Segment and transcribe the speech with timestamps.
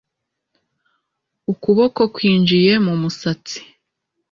[1.51, 3.57] ukuboko kwinjiye mu musatsi